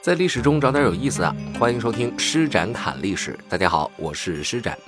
[0.00, 3.36] 在历史中找点有意思啊，欢迎收听施展侃历史。
[3.48, 4.78] 大家好，我是施展。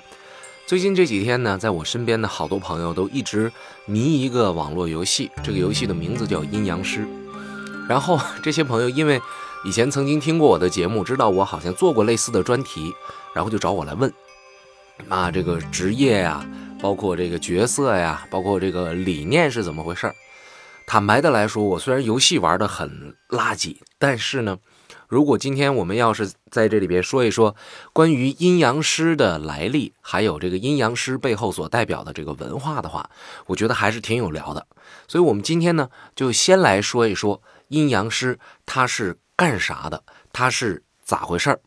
[0.65, 3.51] 最近这几天呢，在我身边的好多朋友都一直
[3.85, 7.01] 迷一个网络游戏，这个游戏的名字叫《阴阳师》。
[7.89, 9.21] 然后这些朋友因为
[9.65, 12.93] 以前曾经听过我的节目，知道我好像做过类似的专题，
[13.35, 14.11] 然后就找我来问
[15.09, 16.43] 啊，这个职业呀，
[16.81, 20.15] 包括这个角色呀，包括这个理念是怎么回事儿
[20.87, 24.57] 坦白的来说，我虽然游戏玩的很垃圾，但是呢。
[25.11, 27.53] 如果今天我们要是在这里边说一说
[27.91, 33.09] 关于阴阳师的来历，还有这个阴阳师背后所代表的这个文化的话，
[33.47, 34.65] 我觉得还是挺有聊的。
[35.09, 41.59] 所以，我们今天呢，就先来说一说阴阳师他是干啥的，他是咋回事儿。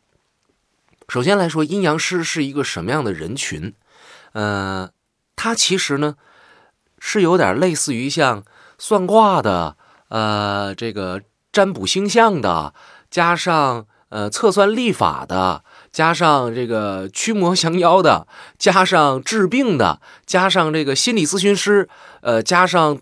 [1.07, 3.75] 首先来说，阴阳师是一个什么样的人群？
[4.31, 4.89] 呃，
[5.35, 6.15] 他其实呢
[6.97, 8.43] 是有点类似于像
[8.79, 9.77] 算卦的，
[10.07, 11.21] 呃，这个
[11.53, 12.73] 占卜星象的。
[13.15, 21.87] 加上呃测算历法的，加上这个驱魔降妖的，加上治病的，加上这个心理咨询师，
[22.19, 22.99] 呃，加上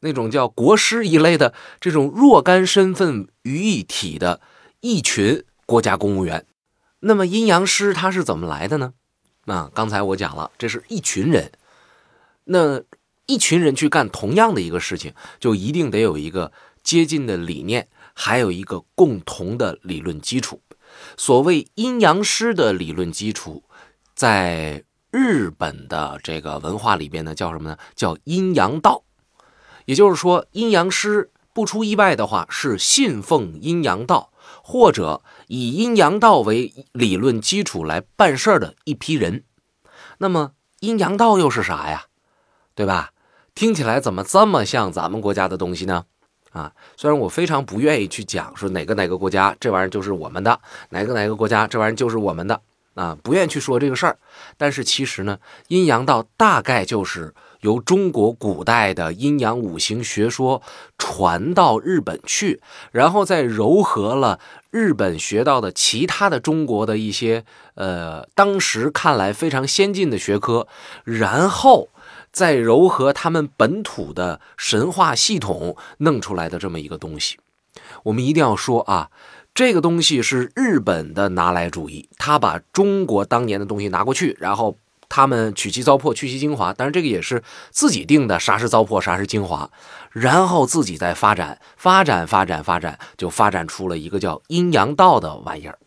[0.00, 4.42] 那种叫国师一类的这种若干身份于一体的
[4.80, 6.44] 一群国家公务员。
[7.00, 8.92] 那么阴阳师他是怎么来的呢？
[9.46, 11.50] 那刚才我讲了，这是一群人，
[12.44, 12.82] 那
[13.24, 16.52] 一群人去干同样的一个事情，就一定得有一个
[16.82, 17.88] 接近的理念。
[18.18, 20.62] 还有一个共同的理论基础，
[21.18, 23.62] 所谓阴阳师的理论基础，
[24.14, 27.76] 在日本的这个文化里边呢，叫什么呢？
[27.94, 29.04] 叫阴阳道。
[29.84, 34.32] 也就是说，阴阳师不出意外的话，是信奉阴阳道，
[34.64, 39.44] 或者以阴阳道为理论基础来办事的一批人。
[40.18, 42.06] 那么，阴阳道又是啥呀？
[42.74, 43.12] 对吧？
[43.54, 46.06] 听起来怎么这么像咱们国家的东西呢？
[46.56, 52.58] 啊，虽然我非常不愿意去讲说哪个哪个国家这玩意儿就是我们的，哪个哪个国家这玩意儿就是我们的
[52.94, 54.16] 啊，不愿意去说这个事儿。
[54.56, 60.62] 但是其实呢，阴阳道大概就是由中国古代的阴阳五行学说
[60.96, 64.40] 传到日本去，然后再糅合了
[64.70, 70.66] 日本学到的其他的中国的一些呃当时看来非常先进的学科，
[71.04, 71.90] 然后。
[72.36, 77.38] 在糅合他们本土的神话系统弄出来的这么一个东西，
[78.02, 79.08] 我们一定要说啊，
[79.54, 84.76] 这个东西是日本的拿来主义，他把中国当年的东西拿过去，然后
[85.08, 89.70] 他们取其糟粕，去其精华，当然这个也是自己定的，啥是糟粕，啥是精华，
[90.12, 95.78] 然后自己再发展，发展，发展，发展，就发展出了一个叫阴阳道的玩意儿。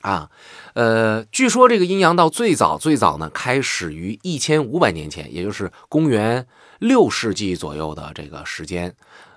[0.00, 0.30] 啊，
[0.74, 6.46] 呃，据说这个阴阳道最早最早呢，开始于一千五百年前，也就是公元
[6.78, 8.94] 六世纪左右的这个时间，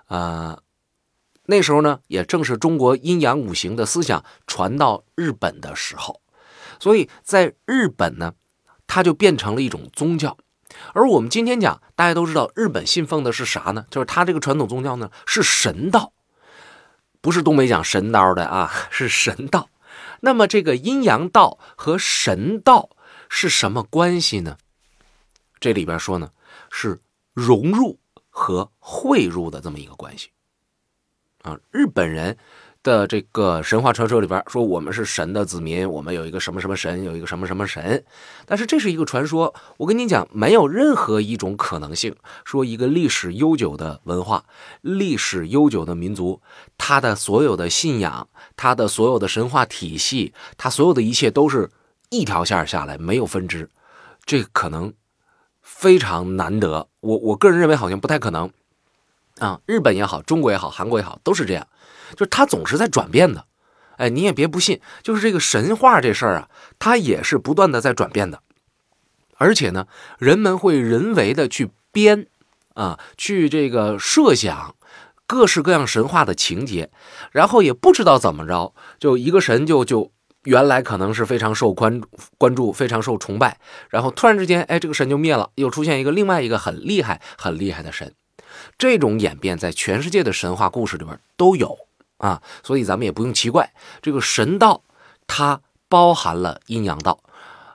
[0.08, 0.60] 啊，
[1.48, 6.22] 那时候呢，也正是中国阴阳五行的思想传到日本的时候，
[6.80, 8.34] 所以在日本呢，
[8.88, 10.38] 它就变成了一种宗教。
[10.94, 13.86] 而我们今天讲，大家都知道，日本信奉的是啥呢？
[13.92, 16.14] 就是它这个传统宗教呢，是神道，
[17.20, 19.68] 不是东北讲神道的啊，是神道。
[20.26, 22.92] 那么，这个阴阳道和神道
[23.28, 24.58] 是什么关系呢？
[25.60, 26.32] 这里边说呢，
[26.72, 27.02] 是
[27.34, 30.30] 融入和汇入的这么一个关系
[31.42, 31.60] 啊。
[31.72, 32.38] 日本人。
[32.84, 38.04] 的这个神话传说里边说，我们是神的子民，我们有一个什么什么神，有一个什么什么神。
[38.46, 42.14] 但是这是一个传说，我跟你讲，没有任何一种可能性，
[42.44, 44.44] 说一个历史悠久的文化、
[44.82, 46.42] 历史悠久的民族，
[46.78, 48.28] 他的所有的信仰、
[48.58, 51.72] 他的所有的神话体系、他所有的一切都是
[52.10, 53.70] 一条线下来，没有分支，
[54.26, 54.94] 这可能
[55.62, 56.90] 非常难得。
[57.00, 58.52] 我我个人认为好像不太可能
[59.40, 59.62] 啊。
[59.66, 61.66] 日本也好，中国也好，韩国也好，都是这样。
[62.14, 63.46] 就是它总是在转变的，
[63.98, 68.42] 哎，你也别不信，就是这个神话这事儿啊，它也是不断的在转变的，
[69.38, 69.88] 而且呢，
[70.18, 72.28] 人们会人为的去编
[72.74, 74.76] 啊，去这个设想
[75.28, 76.90] 各式各样神话的情节，
[77.32, 80.12] 然后也不知道怎么着，就一个神就就
[80.44, 82.02] 原来可能是非常受关
[82.38, 83.60] 关注、非常受崇拜，
[83.90, 88.14] 然后突然之间，哎，这个神就灭了，又出现一个另外一个很厉害、很厉害的神，
[88.78, 91.78] 这种演变在全世界的神话故事里边都有。
[92.24, 94.82] 啊，所以咱们也不用奇怪，这个神道
[95.28, 95.60] 它
[95.90, 97.20] 包含了阴阳道，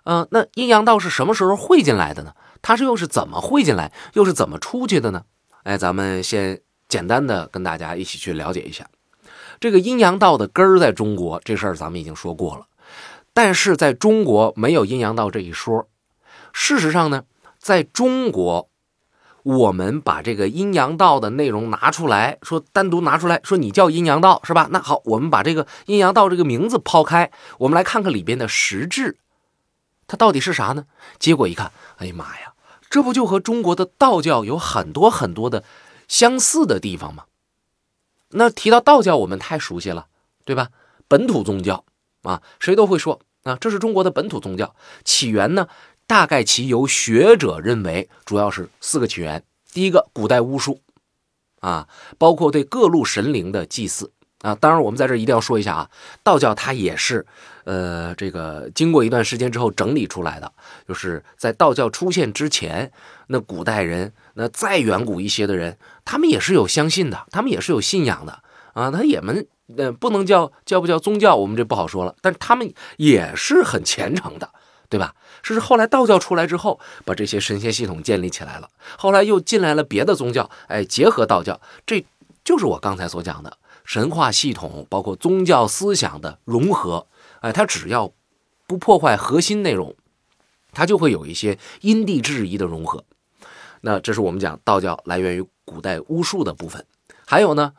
[0.05, 2.35] 嗯，那阴阳道是什么时候汇进来的呢？
[2.63, 5.23] 它是又是怎么汇进来，又是怎么出去的呢？
[5.65, 8.89] 哎，咱们先简单的跟大家一起去了解一下，
[9.61, 12.67] 这个阴阳道的根儿在中国这事儿咱们已经说过了，
[13.35, 15.87] 但是在中国没有阴阳道这一说。
[16.55, 17.25] 事实上呢，
[17.59, 18.68] 在中国，
[19.49, 24.69] 我们把这个阴阳道的内容拿出来说，单独拿出来说，你叫阴阳道是吧？
[24.71, 29.17] 那好，我们把这个阴阳道这个名字抛开，我们来看看里边的实质，
[30.07, 30.85] 它到底是啥呢？
[31.19, 32.53] 结果一看，哎呀妈呀，
[32.91, 35.65] 这不就和中国的道教有很多很多的
[36.09, 37.25] 相似的地方吗？
[38.33, 40.09] 那提到道教，我们太熟悉了，
[40.45, 40.69] 对吧？
[41.09, 41.87] 本土宗教
[42.21, 44.75] 啊，谁都会说啊，这是中国的本土宗教。
[45.05, 45.69] 起源呢，
[46.09, 49.45] 大概其由学者认为，主要是四个起源。
[49.75, 50.81] 第一个，古代巫术
[51.61, 54.11] 啊，包括对各路神灵的祭祀
[54.41, 54.55] 啊。
[54.55, 55.91] 当然，我们在这一定要说一下啊，
[56.25, 57.27] 道教它也是，
[57.65, 60.51] 呃，这个经过一段时间之后整理出来的，
[60.89, 62.91] 就是在道教出现之前，
[63.27, 65.77] 那古代人，那再远古一些的人，
[66.07, 69.47] 他们也是有相信的，他们也是有信仰的啊，他也们。
[69.77, 72.17] 呃，不能叫叫不叫宗教，我们这不好说了。
[72.23, 74.51] 但他们也是很虔诚的，
[74.89, 75.15] 对吧？
[75.43, 78.71] 是后来道教出来之后，把这些神仙系统建立起来了。
[78.97, 82.05] 后来又进来了别的宗教，哎，结合道教，这
[82.45, 87.07] 就是我刚才所讲的神话系统，包括宗教思想的融合。
[87.41, 88.13] 哎，它只要
[88.67, 89.95] 不破坏核心内容，
[90.73, 93.05] 它就会有一些因地制宜的融合。
[93.83, 96.85] 那这是我们讲道教来源于古代巫术的部分。
[97.27, 97.75] 还有呢，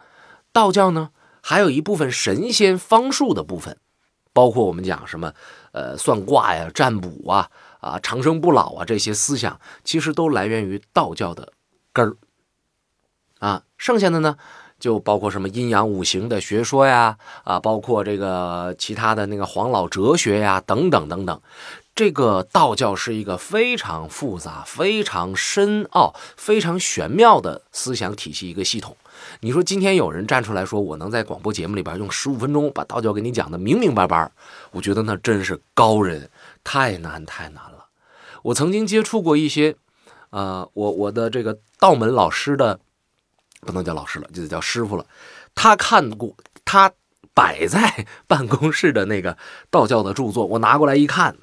[0.54, 1.10] 道教呢？
[1.42, 3.78] 还有一部分神仙方术的部分，
[4.34, 5.34] 包括我们讲什么，
[5.72, 7.50] 呃，算卦呀、占卜啊、
[7.80, 11.54] 啊长生不老啊这些思想，其实都来源于道教的
[11.94, 12.16] 根儿。
[13.40, 14.38] 啊，剩下的呢，
[14.80, 21.42] 就包括什么阴阳五行的学说呀，啊，包括这个其他的那个黄老哲学呀，等等等等。
[21.96, 28.96] 这个道教是一个非常复杂、非常深奥、非常玄妙的思想体系，一个系统。
[29.42, 34.32] 你说今天有人站出来说，我能在广播节目里边用十五分钟把道教给你讲的明明白白，
[34.72, 36.30] 我觉得那真是高人，
[36.64, 37.86] 太难太难了。
[38.42, 39.76] 我曾经接触过一些，
[40.30, 42.80] 呃，我我的这个道门老师的，
[43.62, 45.06] 不能叫老师了，就得叫师傅了。
[45.56, 46.92] 他看过他
[47.34, 49.38] 摆在 办公室的那个
[49.70, 51.36] 道教的著作，我拿过来一看，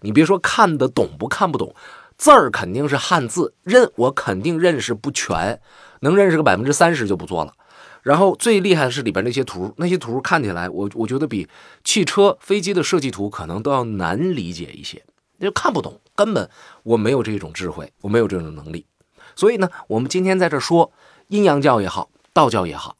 [0.00, 1.74] 你别说看得懂不看不懂，
[2.16, 5.60] 字儿肯定是汉字，认我肯定认识不全。
[6.04, 7.54] 能认识个百分之三十就不错了，
[8.02, 11.48] 然后最厉害的是里边那些图，那些图看起来，我我觉得比
[11.82, 15.02] 汽车、飞机的设计图可能都要难理解一些，
[15.40, 16.48] 就看不懂，根本
[16.82, 18.86] 我没有这种智慧，我没有这种能力，
[19.34, 20.92] 所以呢，我们今天在这说
[21.28, 22.96] 阴阳教也好，道教也好，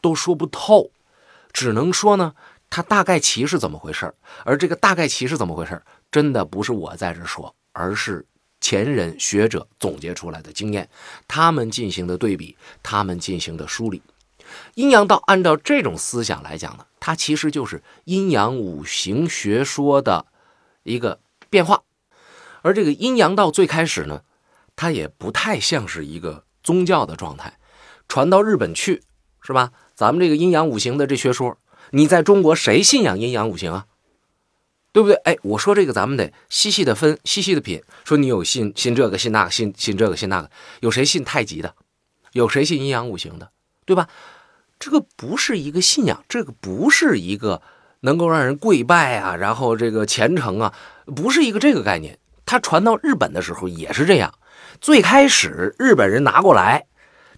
[0.00, 0.90] 都说不透，
[1.52, 2.34] 只能说呢，
[2.68, 4.12] 它大概其是怎么回事
[4.44, 5.80] 而这个大概其是怎么回事
[6.10, 8.26] 真的不是我在这说，而是。
[8.62, 10.88] 前人学者总结出来的经验，
[11.28, 14.00] 他们进行的对比，他们进行的梳理。
[14.74, 20.26] 阴阳道按照这种思想来讲呢，它其实就是阴阳五行学说的
[20.84, 21.20] 一个
[21.50, 21.82] 变化。
[22.62, 24.22] 而这个阴阳道最开始呢，
[24.76, 27.58] 它也不太像是一个宗教的状态，
[28.06, 29.02] 传到日本去，
[29.42, 29.72] 是吧？
[29.94, 31.58] 咱们这个阴阳五行的这学说，
[31.90, 33.86] 你在中国谁信仰阴阳五行啊？
[34.92, 35.14] 对不对？
[35.24, 37.82] 哎，我说这个咱们得细细的分，细细的品。
[38.04, 40.50] 说你有信信这个，信那个，信信这个，信那个。
[40.80, 41.74] 有谁信太极的？
[42.32, 43.50] 有谁信阴阳五行的？
[43.84, 44.08] 对吧？
[44.78, 47.62] 这个不是一个信仰，这个不是一个
[48.00, 50.74] 能够让人跪拜啊，然后这个虔诚啊，
[51.06, 52.18] 不是一个这个概念。
[52.44, 54.34] 它传到日本的时候也是这样。
[54.80, 56.86] 最开始日本人拿过来，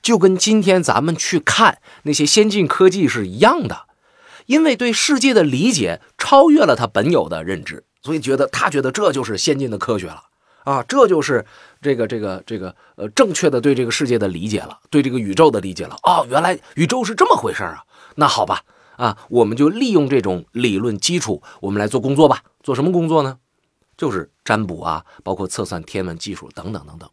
[0.03, 3.87] 就跟今天咱们去看那些先进科技是一样的。
[4.47, 10.25] 因为对世界的理解超越了他本有的认知，所以觉得他觉得这就是先进的科学了
[10.65, 11.45] 啊，这就是
[11.83, 15.97] 这个这个这个呃正确的对这个世界的理解了，对这个宇宙的理解了。
[16.03, 17.85] 哦，原来宇宙是这么回事啊！
[18.17, 18.63] 那好吧，
[18.97, 22.43] 啊，我们就利用这种理论基础，我们来做工作吧。
[22.63, 23.39] 做什么工作呢？
[23.97, 27.11] 就是占卜啊，包括测算天文技术等等等等。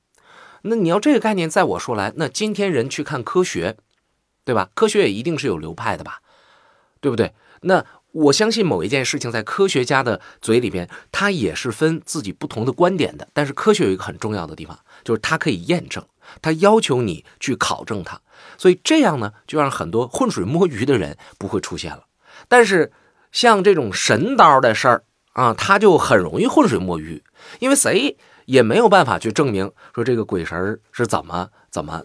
[0.61, 3.75] 那你要这个概念，在我说来，那今天人去看科学，
[4.45, 4.69] 对吧？
[4.73, 6.21] 科学也一定是有流派的吧？
[7.01, 7.33] 对不对？
[7.63, 13.27] 那我相信某一件事情在科学家的嘴里边，他也是分自己不同的观点的。
[13.33, 16.05] 但是科学有一个很重要的地方，就是它可以验证，
[16.41, 18.19] 它要求你去考证它。
[18.57, 22.05] 所以这样呢，就让很多浑水摸鱼的人不会出现了。
[22.47, 22.91] 但是
[23.31, 25.03] 像这种神刀的事儿
[25.33, 27.23] 啊，他就很容易浑水摸鱼，
[27.59, 32.03] 因为谁也没有办法去证明说这个鬼神是怎么怎么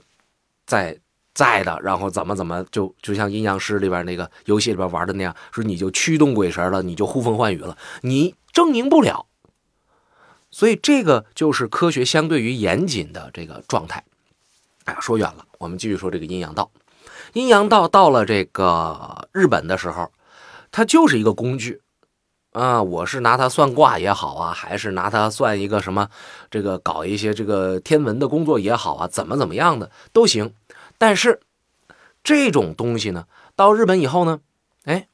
[0.66, 0.98] 在。
[1.36, 9.26] 在的，然后怎么怎么就就像阴阳师里边那个游戏里边玩的那样，说你就驱动鬼神了，你就呼风唤雨了，你证明不了。
[10.50, 14.02] 所以这个就是科学相对于严谨的这个状态。
[14.86, 16.70] 哎呀，说远了，我们继续说这个阴阳道。
[17.34, 20.10] 阴阳道到了这个日本的时候，
[20.72, 21.82] 它就是一个工具
[22.52, 26.08] 啊，我是拿它算卦也好啊，还是拿它算一个什么，
[26.50, 30.54] 这个搞一些这个天文的工作也好啊，怎么怎么样的都行。
[30.98, 31.40] 但是
[32.22, 34.40] 这种东西呢，到日本以后呢，
[34.84, 35.08] 哎，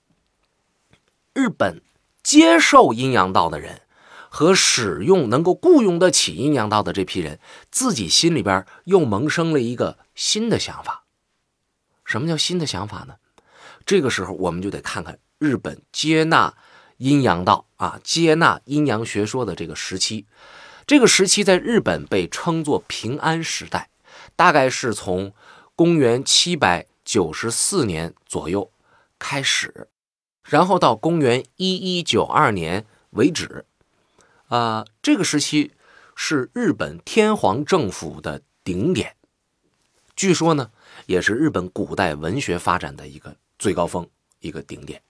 [1.33, 1.83] 日本
[2.23, 3.83] 接受阴阳道的人
[4.29, 7.39] 和使用能够雇佣得起阴阳道的这批人，
[7.71, 11.05] 自己心里边又萌生了一个新的想法。
[12.05, 13.15] 什么叫新的想法呢？
[13.85, 16.55] 这个时候我们就得看看日本接纳。
[16.99, 20.25] 阴阳道啊，接纳阴阳学说的这个时期，
[20.87, 23.91] 这个时期在日本被称作平安时代，
[24.37, 25.33] 大概是从
[25.75, 28.71] 公元七百九十四年左右
[29.19, 29.89] 开始，
[30.45, 33.65] 然后到公元一一九二年为止。
[34.49, 35.73] 啊，这个时期
[36.15, 39.17] 是日本天皇政府的顶点，
[40.15, 40.71] 据说呢，
[41.07, 44.07] 也是日本古代文学发展的一个最高峰，
[44.41, 45.03] 一个顶点。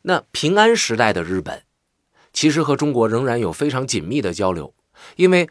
[0.00, 1.64] 那平安时代的日本，
[2.32, 4.74] 其实和中国仍然有非常紧密的交流，
[5.16, 5.50] 因为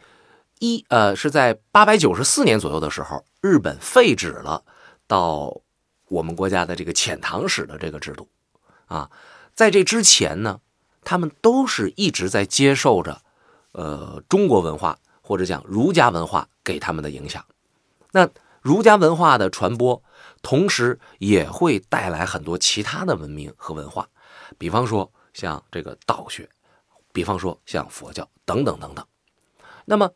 [0.62, 4.62] 一呃是在八百九十四年左右的时候，日本废止了
[5.08, 5.60] 到
[6.06, 8.28] 我们国家的这个遣唐使的这个制度，
[8.86, 9.10] 啊，
[9.54, 10.60] 在这之前呢，
[11.02, 13.22] 他们都是一直在接受着
[13.72, 17.44] 呃中国文化或者讲儒家文化给他们的影响，
[18.12, 18.28] 那
[18.60, 20.00] 儒家文化的传播，
[20.42, 24.08] 同时也会带来很多其他的文明和文化。
[24.58, 26.48] 比方说像这个道学，
[27.12, 29.04] 比方说像佛教等等等等。
[29.84, 30.08] 那么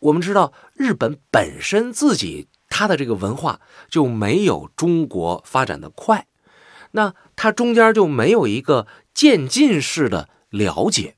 [0.00, 6.26] 我们知道，日本本身自己它的这个文化就没有中国发展的快，
[6.92, 11.16] 那它中间就没有一个渐进式的了解，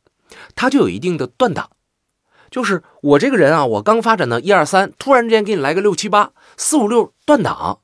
[0.54, 1.70] 它就有一定的断档。
[2.50, 7.78] 就是我这个人啊，我刚发展到一二三，突然之间给你来个六七八四五六断档。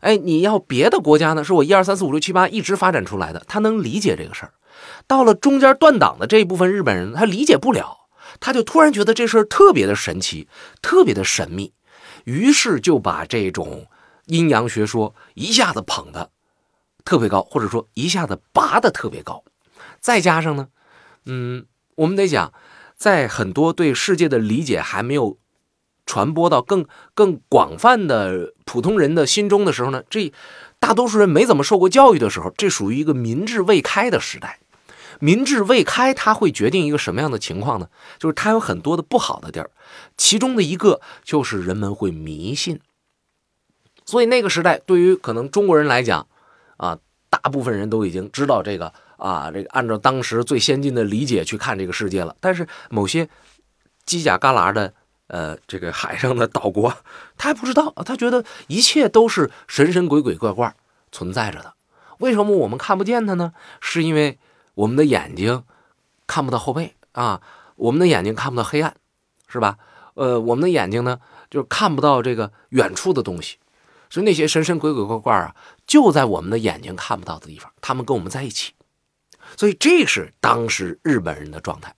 [0.00, 1.44] 哎，你要别的国家呢？
[1.44, 4.54] 是我一二三四五六七八一直发展出来的，他能理解这个事儿。
[5.06, 10.46] 到了中间断档的这一部分日本人，他理解不了，他就突然觉得这事儿特别的神奇，
[10.80, 11.72] 特别的神秘，
[12.24, 13.86] 于是就把这种
[14.26, 16.30] 阴阳学说一下子捧的
[17.04, 19.42] 特别高，或者说一下子拔的特别高。
[19.98, 20.68] 再加上呢，
[21.24, 22.52] 嗯，我们得讲，
[22.96, 25.38] 在很多对世界的理解还没有。
[26.06, 30.32] 传播到更更广泛的普通人的心中的时候呢，这
[30.80, 34.58] 大多数人没怎么受过教育的时候，这属于一个民智未开的时代。
[35.20, 37.88] 民智未开，它会决定一个什么样的情况呢？
[38.18, 39.70] 就是它有很多的不好的地儿，
[40.16, 42.80] 其中的一个就是人们会迷信。
[44.04, 46.26] 所以那个时代，对于可能中国人来讲，
[46.76, 46.98] 啊，
[47.28, 52.34] 大部分人都已经知道这个啊，这个按照当时最先进的理解去看这个世界了。
[52.40, 53.28] 但是某些
[54.04, 54.92] 犄角旮旯的。
[55.32, 56.92] 呃，这个海上的岛国，
[57.38, 60.74] 他还不知道，他觉得一切都是神神鬼鬼怪怪
[61.12, 61.74] 存在着的。
[62.18, 63.52] 为什么我们看不见它呢？
[63.80, 64.40] 是因为
[64.80, 65.64] 我们的眼睛
[66.26, 67.42] 看不到后背啊，
[67.76, 68.94] 我们的眼睛看不到黑暗，
[69.46, 69.76] 是吧？
[70.14, 71.20] 呃，我们的眼睛呢，
[71.50, 73.58] 就看不到这个远处的东西，
[74.08, 75.54] 所以那些神神鬼鬼怪怪啊，
[75.86, 78.72] 就在我们的眼睛看不到的地方，他们跟我们在一起。
[79.56, 81.94] 所以这是当时日本人的状态。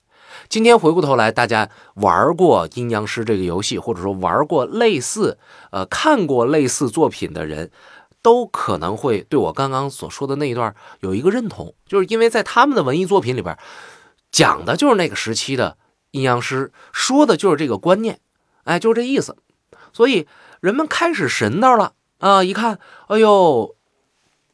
[0.49, 5.37] 今天回过头来，大家玩过阴阳师这个游戏，或者说玩过类似、
[5.71, 7.71] 呃看过类似作品的人，
[8.23, 13.55] 都可能会对我刚刚所说的那一段有一个认同，就是因为在他们的文艺作品里边，
[14.31, 15.77] 讲的就是那个时期的
[16.09, 18.19] 阴阳师，说的就是这个观念，
[18.63, 19.37] 哎，就是这意思。
[19.91, 20.27] 所以
[20.61, 22.43] 人们开始神道了啊！
[22.43, 23.75] 一看，哎呦，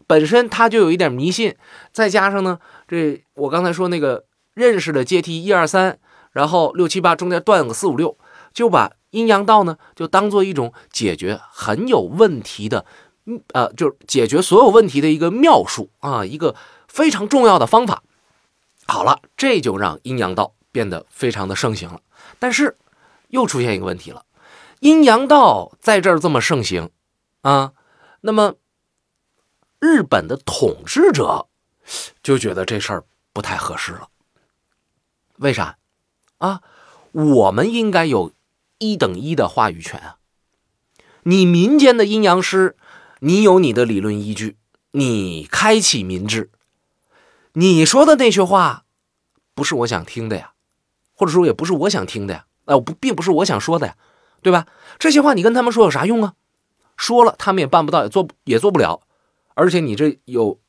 [0.05, 1.55] 本身他就有一点迷信，
[1.93, 2.59] 再加上呢，
[2.89, 4.25] 这我刚才说那个。
[4.55, 5.99] 认识的阶梯一二三，
[6.33, 8.17] 然后六七八中间断个四五六，
[8.53, 12.85] 就把阴阳道呢就当做一种解决很有问题的，
[13.53, 16.55] 呃，就是解决所有问题的一个妙术啊，一个
[16.87, 18.03] 非常重要的方法。
[18.87, 22.01] 好了，这就让阴阳道变得非常的盛行了。
[22.39, 22.77] 但是
[23.27, 24.25] 又出现一个问题了，
[24.79, 26.89] 阴阳道在这儿这么盛行
[27.41, 27.73] 啊，
[28.21, 28.55] 那么
[29.79, 31.47] 日本的统治者
[32.23, 34.09] 就觉得这事儿不太合适了。
[35.37, 35.77] 为啥？
[36.39, 36.61] 啊，
[37.11, 38.31] 我们应该有
[38.77, 40.17] 一等一的话语权啊！
[41.23, 42.77] 你民间的阴阳师，
[43.19, 44.57] 你有你的理论依据，
[44.91, 46.49] 你开启民智，
[47.53, 48.85] 你说的那些话，
[49.53, 50.53] 不是我想听的呀，
[51.13, 53.95] 或者说也不是我想听的呀，呃，不，并不是我想说的呀，
[54.41, 54.65] 对吧？
[54.97, 56.33] 这些话你跟他们说有啥用啊？
[56.97, 59.01] 说了他们也办不到，也做也做不了，
[59.53, 60.59] 而且你这有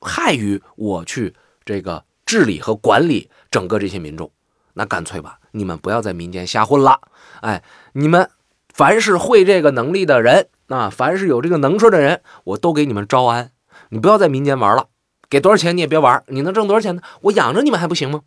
[0.00, 1.34] 害于我去
[1.64, 2.04] 这个。
[2.24, 4.30] 治理和管理整个这些民众，
[4.72, 6.98] 那干脆吧，你们不要在民间瞎混了。
[7.42, 7.62] 哎，
[7.92, 8.30] 你们
[8.72, 13.52] 凡是会这个能力的人，那，凡是有这个能说的人，我都给你们招安。
[13.90, 14.88] 你不要在民间玩了，
[15.28, 17.02] 给多少钱你也别玩，你能挣多少钱呢？
[17.22, 18.22] 我养着你们还不行吗？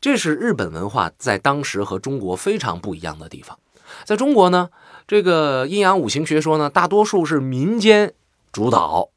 [0.00, 3.58] 这是日本文化在当时和中国非常不一样的地方。
[4.04, 4.70] 在中国呢，
[5.06, 8.14] 这个阴阳五行学说呢，大多数是民间
[8.50, 9.10] 主导，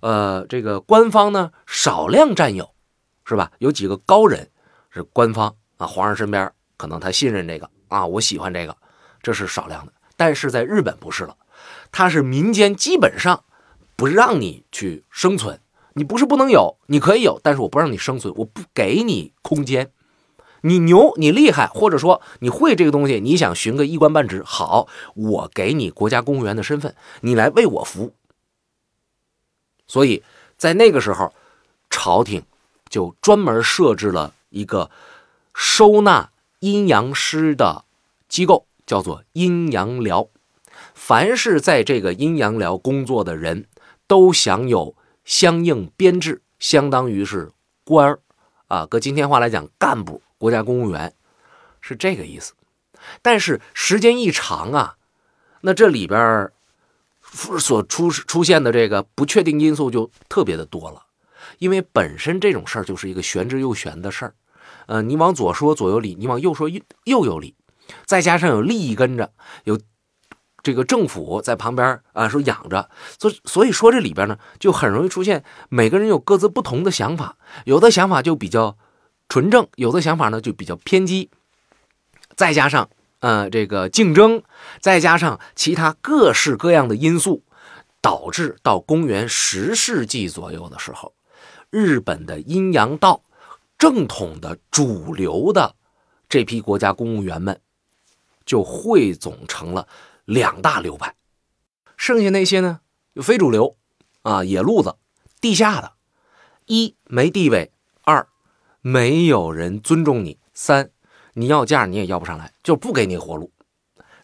[0.00, 2.70] 呃，这个官方呢少量占有，
[3.24, 3.50] 是吧？
[3.58, 4.48] 有几个高人
[4.90, 8.76] 是官方啊，皇上身边可能他信任这个啊，我喜欢这个，
[9.22, 9.92] 这是少量的。
[10.22, 11.36] 但是在日本不是了，
[11.90, 13.42] 它是民间基本上
[13.96, 15.58] 不让你去生存，
[15.94, 19.90] 你不是不能有，你可以有，但是我不让你生存，我不给你空间。
[20.60, 24.86] 你牛，你厉害，或者说你会这个东西，你想寻个一官半职，好，
[25.16, 28.14] 我给你国家公务员的身份，你来为我服务。
[29.88, 30.22] 所以
[30.56, 31.34] 在那个时候，
[31.90, 32.44] 朝廷
[32.88, 34.88] 就专门设置了一个
[35.52, 37.84] 收纳阴阳师的
[38.28, 40.28] 机构，叫做阴阳寮。
[40.92, 43.66] 凡是在这个阴阳寮工作的人，
[44.06, 44.94] 都享有
[45.24, 47.50] 相应编制，相当于是
[47.84, 48.20] 官儿
[48.66, 50.20] 啊，搁今天话来讲，干部。
[50.36, 51.14] 国家公务员
[51.80, 52.52] 是这个意思，
[53.22, 54.96] 但是时间一长啊，
[55.62, 56.50] 那这里边
[57.22, 61.06] 所出出现的这个不确定因素就特别的多了。
[61.58, 64.34] 因为本身这种事儿就是一个玄之又玄的事儿，
[64.84, 67.54] 呃，你往左说左有理，你往右说右右有理，
[68.04, 69.32] 再加上有利益跟着，
[69.64, 69.78] 有
[70.62, 78.76] 这个政府在旁边啊说养着，所所以说这里边呢就很容易出现每个人有各自不同的想法，有的想法就比较。
[79.28, 81.30] 纯正有的想法呢就比较偏激，
[82.36, 84.42] 再加上呃这个竞争，
[84.78, 87.42] 再加上其他各式各样的因素，
[88.02, 91.14] 导致到公元十世纪左右的时候，
[91.70, 93.22] 日本的阴阳道
[93.78, 95.76] 正统的主流的
[96.28, 97.58] 这批国家公务员们
[98.44, 99.86] 就汇总成了
[100.24, 101.14] 两大流派，
[101.96, 102.80] 剩下那些呢
[103.14, 103.76] 就非主流
[104.22, 104.96] 啊野路子
[105.40, 105.92] 地下的，
[106.66, 107.72] 一没地位，
[108.02, 108.26] 二。
[108.84, 110.38] 没有人尊重你。
[110.54, 110.90] 三，
[111.34, 113.52] 你要价你也要不上来，就不给你活路。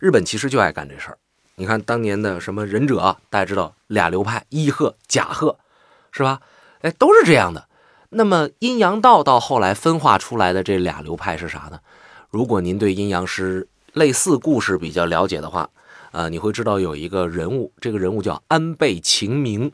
[0.01, 1.19] 日本其实就爱干这事儿。
[1.55, 5.61] 你看当年的什么忍者，大家知道俩流派，伊贺、甲贺，
[6.11, 6.41] 是吧？
[6.81, 7.69] 哎，都是这样的。
[8.11, 11.78] 那么阴阳道到后来分化出来的这俩流派是啥呢？
[12.28, 15.69] 如果您对阴阳师类似故事比较了解的话，
[16.13, 19.73] 呃，你会知道有一个人物，这个人物叫安倍晴明。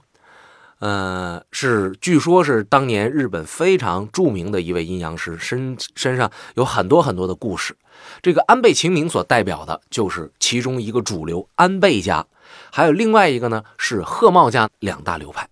[0.81, 7.75] 呃，是，据说是当年日本非常著名的一位阴阳师，身身上有很多很多的故事。
[8.21, 12.27] 这个安倍晴明所代表的就是其中一个主流安倍家，
[12.71, 15.49] 还有另外一个呢是鹤茂家两大流派。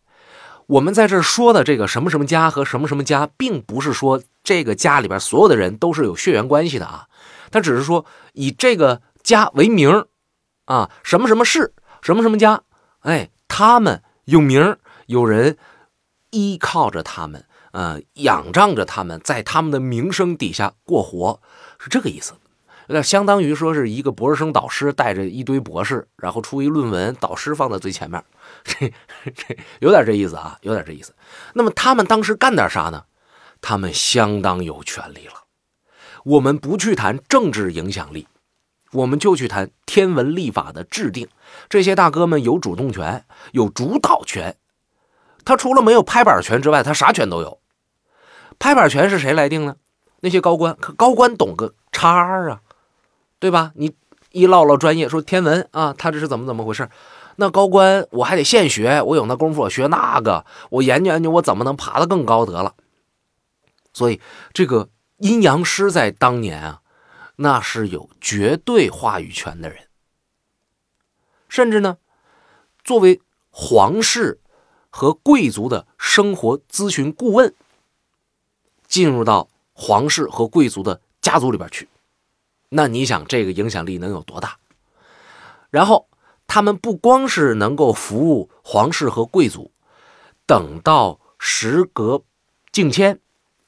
[0.67, 7.07] 我们在这说的这个什么什么家和什么什么家，并不是说这个家里边所有的人都是有血缘关系的啊，
[7.53, 10.07] 他只是说以这个家为名
[10.65, 12.63] 啊，什么什么氏，什么什么家，
[13.01, 15.57] 哎，他们有名有人
[16.31, 21.41] 依靠着他们，呃，仰仗着他们，在他们的名声底下过活，
[21.79, 22.33] 是这个意思。
[22.89, 28.23] 有点相当于说是一个博士生导师带着一堆博士，然后出一论文，导师放在最前面，
[28.65, 28.93] 这
[29.35, 31.15] 这有点这意思啊，有点这意思。
[31.55, 33.05] 那么他们当时干点啥呢？
[33.61, 35.42] 他们相当有权利了。
[36.25, 38.27] 我们不去谈政治影响力，
[38.93, 41.29] 我们就去谈天文历法的制定。
[41.69, 44.57] 这些大哥们有主动权，有主导权。
[45.45, 47.59] 他除了没有拍板权之外，他啥权都有。
[48.59, 49.77] 拍板权是谁来定呢？
[50.21, 52.09] 那些高官，可高官懂个叉
[52.49, 52.61] 啊，
[53.41, 53.73] 对吧？
[53.75, 53.93] 你
[54.31, 56.89] 一唠唠专业，说天文啊，他这是怎么怎么回事？
[57.37, 62.75] 那高官我还得现学，我有那功夫，我学那个，我研究研究，我怎么能爬得更高得了？
[63.93, 64.21] 所以
[64.53, 64.89] 这个
[65.23, 66.83] 阴阳师在当年啊，
[67.37, 69.89] 那是有绝对话语权的人，
[71.49, 71.97] 甚至呢，
[72.85, 74.39] 作为皇室。
[74.95, 77.55] 和贵族的生活咨询顾问
[78.87, 81.89] 进入到皇室和贵族的家族里边去，
[82.69, 84.59] 那你想这个影响力能有多大？
[85.71, 86.11] 然后
[86.47, 89.73] 他们不光是能够服务皇室和贵族，
[90.45, 92.23] 等到时隔
[92.71, 93.19] 境迁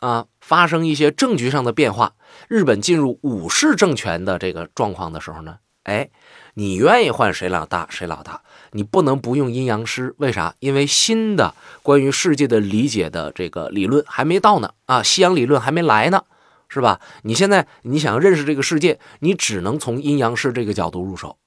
[0.01, 2.13] 啊，发生一些政局上的变化，
[2.49, 6.11] 日本进入武士政权的这个状况的时候呢，哎，
[6.53, 8.43] 你愿意换谁老大谁老大。
[8.73, 10.55] 你不能不用阴阳师，为啥？
[10.59, 16.25] 因为新的关于世界的理解的这个理论还没到呢，啊，西洋理论还没来呢，
[16.69, 17.01] 是吧？
[17.23, 21.39] 你现在你想认识这个世界，你只能从阴阳师这个角度入手。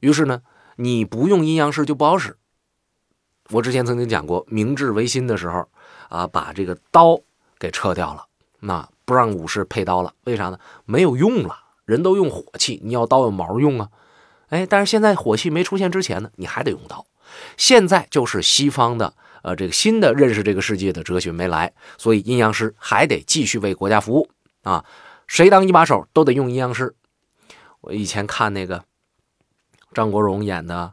[0.00, 0.42] 于是呢，
[0.76, 2.36] 你不用阴阳师就不好使。
[3.50, 5.68] 我之前曾经讲过，明治维新的时候，
[6.08, 7.20] 啊，把这个刀
[7.58, 8.24] 给撤掉了，
[8.60, 10.58] 那不让武士配刀了，为啥呢？
[10.84, 13.88] 没有用了，人都用火器，你要刀有毛用啊。
[14.48, 17.06] 哎，但是现在火器没出现之前呢，你还得用刀。
[17.56, 24.28] 现在就是西方的呃，这个新的认识这个世界的哲学没来，所以阴阳师还得继续为国家服务
[24.62, 24.84] 啊！
[25.26, 26.94] 谁当一把手都得用阴阳师。
[27.80, 28.84] 我以前看那个
[29.94, 30.92] 张国荣演的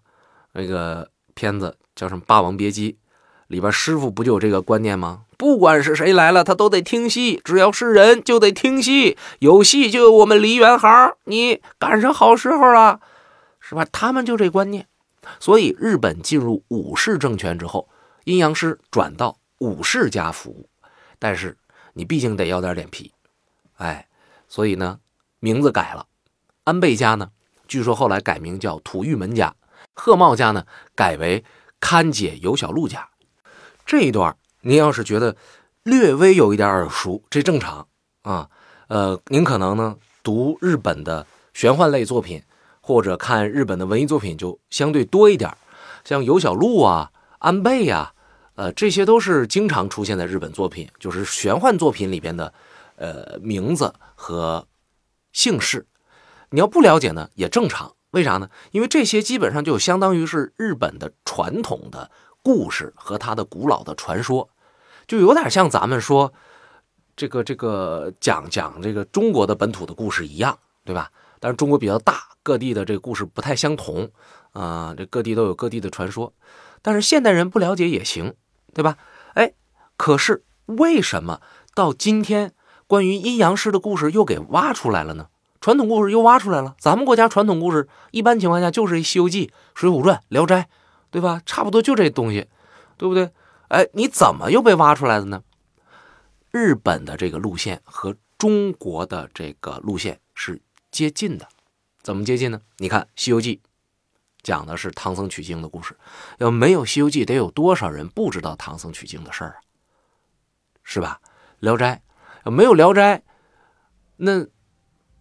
[0.53, 2.93] 那个片子叫什么《霸王别姬》，
[3.47, 5.23] 里边师傅不就有这个观念吗？
[5.37, 12.99] 不管是谁来了，他都得听戏，只要是人就得听戏，有戏就有我们梨园行，你赶上好时候了，
[13.59, 13.85] 是吧？
[13.91, 14.87] 他们就这观念。
[15.39, 17.87] 所以日本进入武士政权之后。
[18.23, 20.69] 阴阳师转到武士家服务，
[21.17, 21.57] 但是
[21.93, 23.13] 你毕竟得要点脸皮，
[23.77, 24.05] 哎，
[24.49, 24.99] 所以呢，
[25.39, 26.05] 名字改了。
[26.65, 27.29] 安倍家呢，
[27.69, 29.53] 据说后来改名叫土御门家；
[29.93, 31.45] 鹤茂家呢，改为
[31.79, 33.07] 勘解尤小路家。
[33.85, 34.35] 这一段
[34.67, 35.37] 您要是觉得
[35.83, 37.87] 略微有一点耳熟，这正常
[38.23, 38.49] 啊。
[38.89, 42.43] 呃，您可能呢读日本的玄幻类作品，
[42.81, 45.55] 或者看日本的文艺作品就相对多一点，
[46.03, 48.13] 像尤小路啊、安倍呀。
[48.55, 52.53] 呃，这些都是经常出现在日本作品，就是玄幻作品里边的，
[52.97, 54.67] 呃，名字和
[55.31, 55.85] 姓氏。
[56.49, 57.93] 你要不了解呢，也正常。
[58.11, 58.49] 为啥呢？
[58.71, 64.49] 因为这些基本上就相当于是日本的传统的故事和它的古老的传说，
[65.07, 66.33] 就有点像咱们说
[67.15, 71.11] 这个这个讲讲这个中国的本土的故事一样，对吧？
[71.39, 74.09] 但是中国比较大，各地的这个故事不太相同
[74.53, 76.33] 啊，这各地都有各地的传说，
[76.81, 78.33] 但是现代人不了解也行。
[78.73, 78.95] 对吧？
[79.33, 79.53] 哎，
[79.95, 81.41] 可是为什么
[81.73, 82.53] 到今天
[82.85, 85.29] 关于阴阳师的故事又给挖出来了呢？
[85.59, 86.75] 传统故事又挖出来了。
[86.77, 90.61] 咱们国家传统故事一般情况下就是《西游记》《水浒传》《聊斋》，
[91.09, 91.41] 对吧？
[91.43, 92.47] 差不多就这东西，
[92.97, 93.31] 对不对？
[93.69, 95.43] 哎，你怎么又被挖出来的呢？
[96.51, 101.47] 日本的这个路线和中国的这个路线是接近的，
[102.01, 102.61] 怎么接近呢？
[102.77, 103.57] 你看《西游记》。
[104.43, 105.97] 讲的是唐僧取经的故事，
[106.37, 109.57] 要没有《西游记》，得有多少人不知道唐僧取经的事儿啊？
[110.83, 111.19] 是吧？
[111.59, 111.95] 《聊斋》
[112.45, 113.17] 要没有《聊斋》，
[114.15, 114.45] 那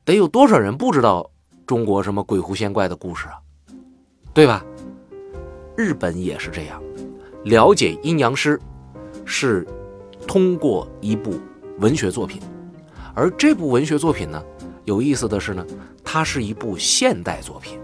[0.05, 1.33] 得有多少人不知道
[1.67, 3.41] 中国什么鬼狐仙怪的故事啊？
[4.33, 4.65] 对吧？
[5.77, 6.81] 日本也是这样，
[7.47, 8.61] 了解阴阳师
[9.25, 9.65] 是
[10.27, 11.39] 通过一部
[11.79, 12.43] 文学作品，
[13.15, 14.43] 而这部文学作品呢，
[14.85, 15.65] 有意思的是呢，
[16.03, 17.79] 它是一部现代作品。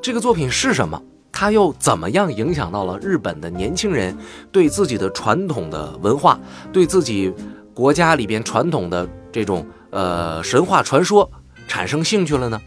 [0.00, 1.02] 这个作品是什么？
[1.30, 4.16] 它又怎么样影响到了日本的年轻人
[4.50, 6.40] 对自己的传统的文化、
[6.72, 7.30] 对自己
[7.74, 11.30] 国家里边传统的这种呃神话传说
[11.68, 12.58] 产生兴趣了呢？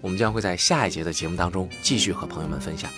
[0.00, 2.90] 我们将会在下一节的节目当中继续和朋友们分享。